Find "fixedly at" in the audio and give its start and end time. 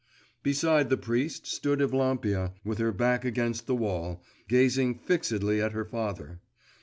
4.97-5.73